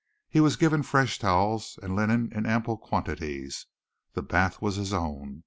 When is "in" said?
2.33-2.47